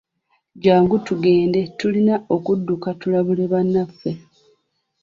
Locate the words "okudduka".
2.35-2.89